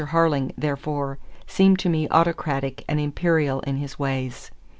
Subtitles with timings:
[0.07, 4.49] Harling, therefore, seemed to me autocratic and imperial in his ways.